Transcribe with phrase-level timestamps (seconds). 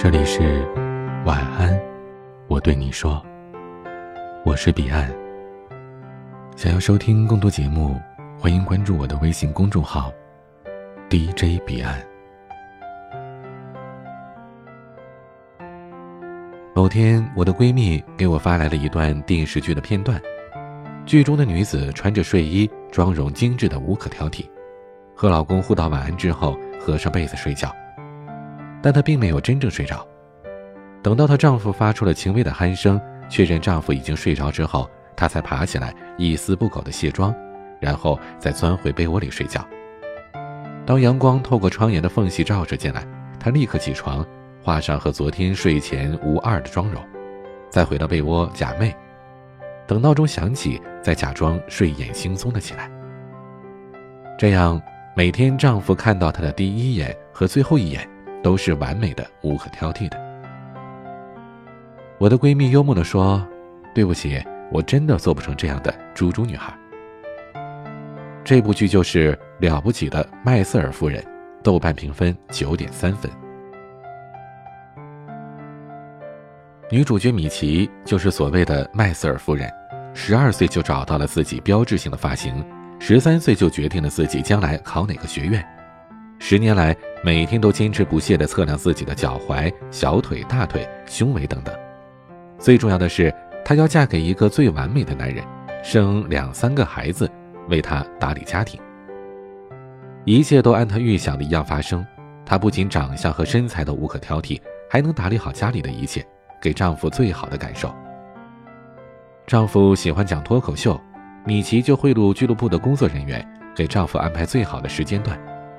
[0.00, 0.64] 这里是
[1.26, 1.76] 晚安，
[2.46, 3.20] 我对你说，
[4.44, 5.12] 我是彼岸。
[6.54, 8.00] 想要收听更多节目，
[8.38, 10.12] 欢迎关注我的微信公众号
[11.10, 12.00] DJ 彼岸。
[16.72, 20.22] 某天，我的闺蜜给我发来了一段电视剧的片段，
[21.06, 24.48] 剧中的女子穿着睡衣，妆容精致的无可挑剔，
[25.12, 27.74] 和老公互道晚安之后，合上被子睡觉。
[28.82, 30.06] 但她并没有真正睡着。
[31.02, 37.34] 等到她丈夫发出了轻微的鼾声，确认丈夫已经睡着之后，她才爬起来，一丝不苟地卸妆，
[37.80, 39.66] 然后再钻回被窝里睡觉。
[40.84, 43.06] 当阳光透过窗沿的缝隙照射进来，
[43.38, 44.26] 她立刻起床，
[44.62, 47.02] 化上和昨天睡前无二的妆容，
[47.70, 48.92] 再回到被窝假寐。
[49.86, 52.90] 等闹钟响起，再假装睡眼惺忪的起来。
[54.38, 54.80] 这样，
[55.16, 58.08] 每天丈夫看到她的第一眼和最后一眼。
[58.42, 60.18] 都是完美的，无可挑剔的。
[62.18, 63.46] 我的闺蜜幽默地说
[63.94, 66.72] ：“对不起，我真的做不成这样的猪猪女孩。”
[68.44, 71.22] 这部剧就是《了不起的麦瑟尔夫人》，
[71.62, 73.30] 豆瓣评分九点三分。
[76.90, 79.70] 女主角米奇就是所谓的麦瑟尔夫人，
[80.14, 82.64] 十二岁就找到了自己标志性的发型，
[82.98, 85.62] 十三岁就决定了自己将来考哪个学院。
[86.38, 91.74] 十年来，每天都坚持不懈地测量自己的脚踝、小腿、大腿、胸围等等。
[92.58, 95.44] 最重要的是，她要嫁给一个最完美的男人，
[95.82, 97.30] 生两三个孩子，
[97.68, 98.80] 为他打理家庭。
[100.24, 102.06] 一切都按她预想的一样发生。
[102.46, 106.24] 她不仅长相和身材都无可挑剔，还能打理好家里的一切，
[106.62, 107.94] 给丈夫最好的感受。
[109.46, 110.98] 丈夫喜欢讲脱口秀，
[111.44, 115.38] 米奇就贿赂俱乐部的工作人员，给丈夫安排最好的时间段。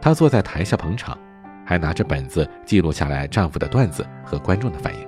[0.00, 1.16] 她坐在台下捧场，
[1.64, 5.06] 还拿着本子记录下来丈夫的段子和观众的反应。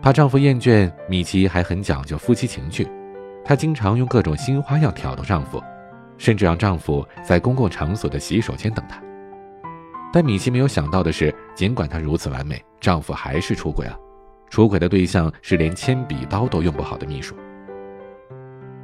[0.00, 2.88] 怕丈夫厌倦，米奇还很讲究夫妻情趣，
[3.44, 5.60] 她经常用各种新花样挑逗丈夫，
[6.16, 9.02] 甚至让丈夫在公共场所的洗手间等她。
[10.12, 13.98] 但米奇没有想到的是，尽管她如此完美，丈夫还是出轨了。
[14.48, 17.34] 出轨的对象是连铅笔刀都用不好的秘书。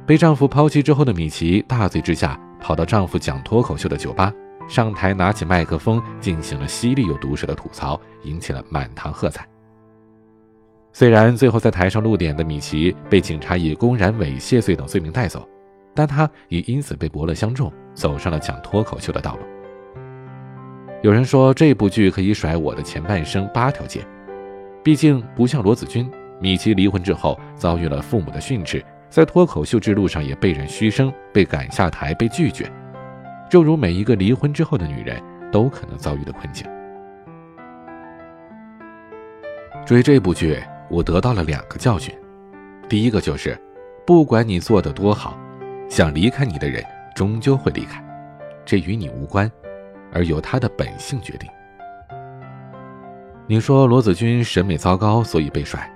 [0.05, 4.33] 被丈夫抛弃之后的米奇大醉之下，跑到丈夫讲脱口秀的酒吧。
[4.67, 9.47] 上台拿起麦克风，进行了犀利又毒舌的吐槽，引起了满堂喝彩。
[10.91, 15.47] 虽然最后在台上露点的米奇被警察以公然猥亵罪等罪名带走，
[15.93, 19.41] 但他也因此被伯乐相中，走上了讲脱口秀的道路。
[21.01, 24.05] 有人说这部剧可以甩我的前半生八条街，
[24.83, 26.09] 毕竟不像罗子君，
[26.39, 32.71] 米奇离婚之后遭遇了父母的训斥，在脱口秀之路上也被人嘘声，被赶下台，被拒绝。
[33.53, 35.21] 正如每一个离婚之后的女人
[35.51, 36.65] 都可能遭遇的困境。
[39.85, 40.57] 追这部剧，
[40.89, 42.11] 我得到了两个教训。
[42.89, 43.55] 第一个就是，
[44.07, 45.37] 不管你做的多好，
[45.87, 46.83] 想离开你的人
[47.15, 48.03] 终究会离开，
[48.65, 49.47] 这与你无关，
[50.11, 51.47] 而由他的本性决定。
[53.45, 55.87] 你说罗子君审美糟糕，所以被甩，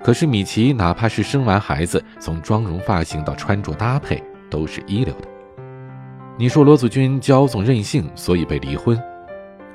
[0.00, 5.26] 可是米奇哪怕是生完孩子，从妆容、发型到穿着搭配都是一流的。
[6.36, 9.00] 你说罗子君骄纵任性，所以被离婚。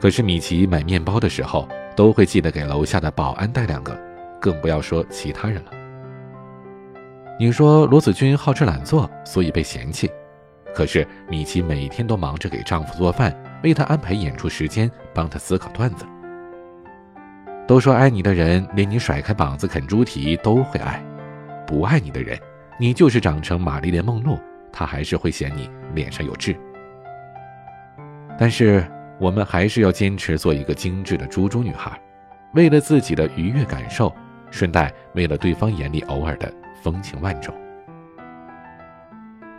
[0.02, 3.98] 可是米奇买面包的时候都会记得给楼下的保安带两个，
[4.42, 5.72] 更不要说其他人了。
[7.40, 10.10] 你说罗子君好吃懒做，所以被嫌弃。
[10.74, 16.06] 可是米奇每天都忙着给丈夫做饭，为他安排演出时间，帮他思考段子。
[17.68, 21.00] 都说爱你的人，连你甩开膀子啃猪蹄都会爱；
[21.66, 22.38] 不爱你的人，
[22.80, 24.38] 你就是长成玛丽莲梦露。
[24.78, 26.54] 他还是会嫌你脸上有痣，
[28.38, 28.86] 但是
[29.18, 31.98] 我们还是要坚持做一个精致的猪猪女孩，
[32.54, 34.14] 为了自己的愉悦感受，
[34.52, 36.54] 顺带为了对方眼里偶尔的
[36.84, 37.56] 风情万种。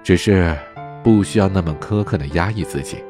[0.04, 0.54] 只是
[1.02, 3.02] 不需要那么苛刻的压抑自己，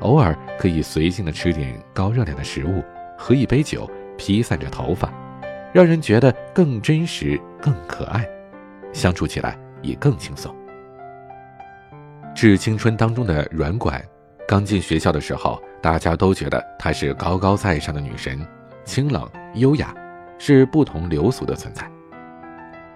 [0.00, 2.84] 偶尔可以随性的吃点高热量的食物，
[3.16, 5.10] 喝一杯酒，披散着头发，
[5.72, 8.28] 让人觉得更真实、更可爱，
[8.92, 10.54] 相处起来也更轻松。
[12.40, 14.00] 《致青春》当中的软管，
[14.46, 18.46] 刚进学校的时候，大家都觉得她是高高在上的女神，
[18.84, 19.92] 清冷优雅，
[20.38, 21.82] 是不同流俗的存在。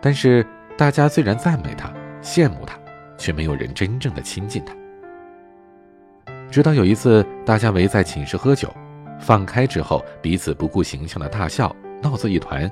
[0.01, 0.47] 但是，
[0.79, 1.93] 大家虽然赞美她、
[2.23, 2.79] 羡慕她，
[3.19, 4.73] 却没有人真正的亲近她。
[6.49, 8.73] 直到有一次，大家围在寝室喝酒，
[9.19, 12.71] 放开之后，彼此不顾形象的大笑，闹作一团，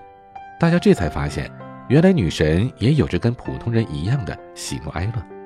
[0.60, 1.50] 大家这才发现，
[1.88, 5.39] 原来女神也有着跟普通人一样的喜怒哀乐。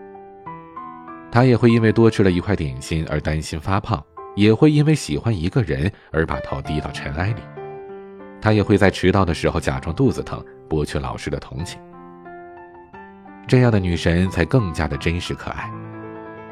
[1.34, 4.00] 她也会因为多吃了一块点心而担心发胖，
[4.36, 7.42] 也会因为喜欢一个人而把头低到尘埃里。
[8.40, 11.80] 她也会在迟到的时候假装肚子疼，博取老师的同情。
[13.48, 15.68] 这样的女神才更加的真实可爱。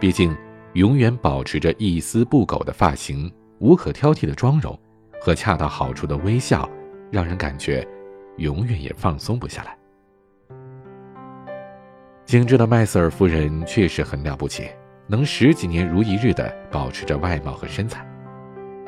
[0.00, 0.36] 毕竟，
[0.72, 4.76] 永远保持着一丝不苟的发型、无可挑剔的妆容
[5.20, 6.68] 和恰到好处的微笑，
[7.08, 7.86] 让人感觉
[8.38, 9.78] 永远也放松不下来。
[12.32, 14.66] 精致的麦瑟尔夫人确实很了不起，
[15.06, 18.02] 能十几年如一日的保持着外貌和身材。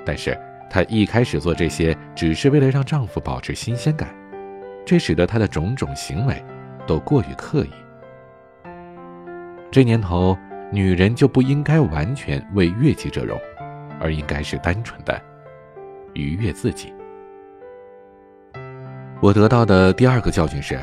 [0.03, 0.35] 但是
[0.71, 4.09] 她一开始做这些，只是为了让丈夫保持新鲜感，
[4.87, 6.43] 这使得她的种种行为
[6.87, 7.71] 都过于刻意。
[9.71, 10.35] 这年头，
[10.73, 13.39] 女人就不应该完全为悦己者容，
[14.01, 15.21] 而应该是单纯的
[16.15, 16.95] 愉悦自己。
[19.21, 20.81] 我得到的第二个教训是。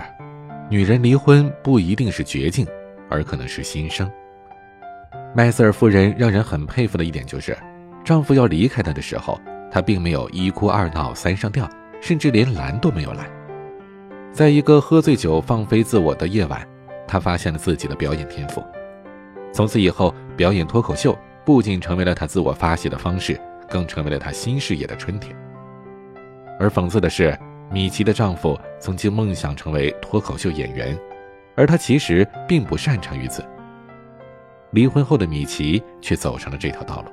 [0.71, 2.65] 女人离婚不一定是绝境，
[3.09, 4.09] 而可能是新生。
[5.35, 7.57] 麦瑟尔夫人让人很佩服的一点就是，
[8.06, 9.38] 丈夫要离开她的时候，
[9.69, 11.69] 她并没有一哭二闹三上吊，
[12.00, 13.29] 甚至连拦都没有拦。
[14.31, 16.65] 在一个喝醉酒放飞自我的夜晚，
[17.06, 18.63] 她发现了自己的表演天赋。
[19.51, 25.35] 从此以后，表演脱口秀不仅成为了她自我发泄的方式，更成为了她新事业的春天。
[26.57, 27.38] 而讽刺的是。
[27.71, 30.97] 米奇的丈夫曾经梦想成为脱口秀演员，
[31.56, 33.44] 而他其实并不擅长于此。
[34.71, 37.12] 离婚后的米奇却走上了这条道路。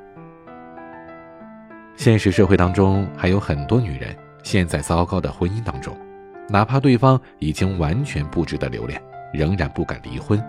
[1.97, 5.97] 现实社会当中还有很多女人陷在糟糕的婚姻当中，
[6.49, 9.01] 哪怕对方已经完全不值得留恋，
[9.33, 10.43] 仍然不敢离婚。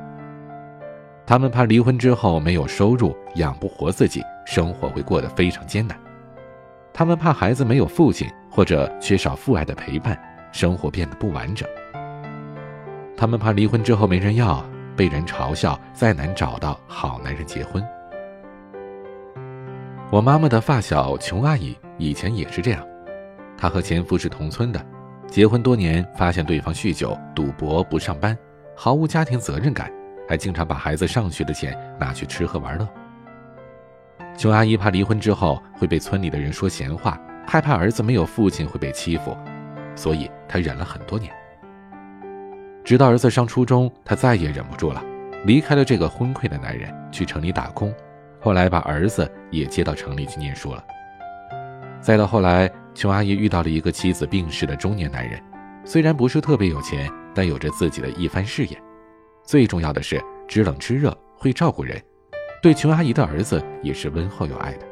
[1.25, 5.95] 他们怕离婚之后没有收入，养不活自己，生活会过得非常艰难。
[6.93, 8.27] 他们怕孩子没有父亲。
[8.51, 10.19] 或者缺少父爱的陪伴，
[10.51, 11.69] 生活变得不完整。
[13.15, 14.65] 他们怕离婚之后没人要，
[14.97, 17.81] 被人嘲笑，再难找到好男人结婚。
[20.11, 22.83] 我妈妈的发小琼阿姨以前也是这样，
[23.55, 24.85] 她和前夫是同村的，
[25.27, 28.35] 结婚多年，发现对方酗酒、赌博、不上班，
[28.75, 29.91] 毫无家庭责任感，
[30.27, 32.85] 还经常把孩子上学的钱拿去吃喝玩乐。
[34.39, 37.19] 琼阿姨怕离婚之后会被村里的人说闲话。
[37.45, 39.35] 害怕儿子没有父亲会被欺负，
[39.95, 41.29] 所以她忍了很多年。
[42.85, 45.03] 直到儿子上初中，他再也忍不住了，
[45.45, 47.93] 离开了这个昏聩的男人，去城里打工。
[48.39, 50.81] 后来把儿子也接到城里去念书了。
[51.99, 55.37] 再到后来，琼阿姨遇到了一个妻子病逝的中年男人，
[55.83, 58.81] 虽然不是特别有钱，但有着自己的一番事业。
[59.43, 62.01] 最重要的是知冷知热，会照顾人，
[62.61, 64.85] 对琼阿姨的儿子也是温厚有爱的。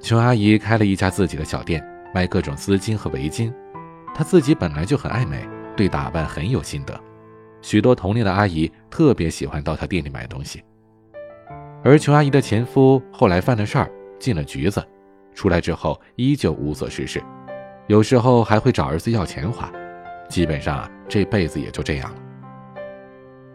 [0.00, 1.84] 琼阿姨开了一家自己的小店，
[2.14, 3.52] 卖各种丝巾和围巾。
[4.14, 5.46] 她自己本来就很爱美，
[5.76, 6.98] 对打扮很有心得。
[7.60, 10.62] 许多同龄的阿姨特别喜欢到她店里买东西。
[11.84, 14.82] 而琼阿姨的前夫后来犯了事儿，进了局子，
[15.34, 17.22] 出来之后依旧无所事事，
[17.86, 19.70] 有时候还会找儿子要钱花，
[20.28, 22.16] 基本上这辈子也就这样了。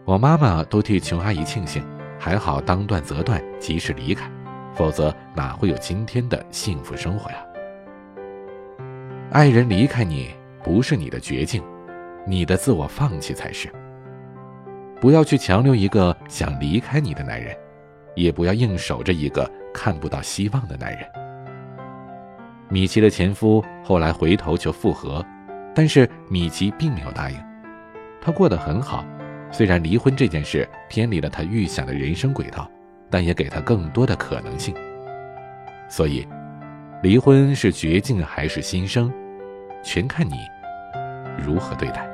[0.04, 1.82] 我妈妈都替琼阿姨庆幸，
[2.24, 4.26] 还好当断则断，及时离开。
[4.72, 7.36] 否则哪会有今天的幸福生活呀？
[9.30, 10.30] 爱人离开你
[10.62, 11.62] 不是你的绝境，
[12.26, 13.68] 你的自我放弃才是。
[15.02, 17.54] 不要去强留一个想离开你的男人，
[18.14, 21.06] 也不要硬守着一个看不到希望的男人。
[22.70, 25.22] 米奇的前夫后来回头求复合，
[25.74, 27.36] 但是米奇并没有答应。
[28.18, 29.04] 他过得很好，
[29.56, 32.68] 虽然离婚这件事偏离了他预想的人生轨道。
[33.10, 34.74] 但也给他更多的可能性。
[35.88, 36.26] 所以，
[37.00, 39.12] 离婚是绝境还是新生，
[39.84, 40.34] 全看你
[41.38, 42.10] 如何对待。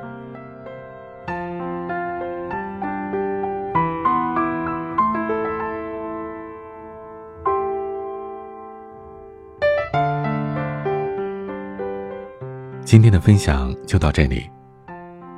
[12.84, 14.50] 今天的分享就到这里，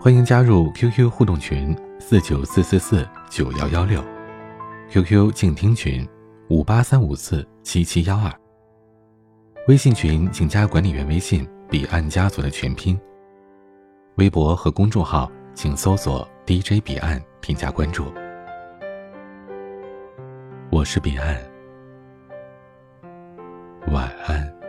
[0.00, 4.04] 欢迎加入 QQ 互动群四九四四四九幺幺六。
[4.90, 6.06] QQ 静听群，
[6.48, 8.30] 五八三五四七七幺二。
[9.68, 13.00] 微信群请加管理员微信“彼岸家族”的全拼。
[14.16, 18.12] 微博和公众号请搜索 “DJ 彼岸”添加关注。
[20.70, 21.40] 我是彼岸，
[23.92, 24.61] 晚安。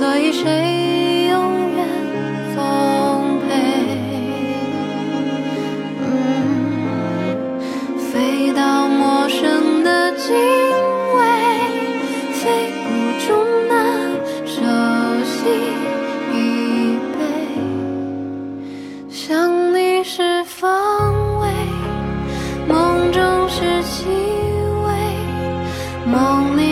[0.00, 1.84] 所以谁永远
[2.56, 3.48] 奉陪？
[6.00, 6.08] 嗯，
[7.98, 10.34] 飞到陌生的经
[11.14, 11.20] 纬，
[12.32, 12.48] 飞
[12.82, 12.88] 不
[13.20, 13.74] 出那
[14.46, 14.56] 熟
[15.22, 15.36] 悉
[16.32, 16.32] 疲
[17.12, 17.20] 惫。
[19.10, 19.28] 想
[19.74, 21.46] 你是方位，
[22.66, 24.88] 梦中是气味，
[26.10, 26.69] 梦里。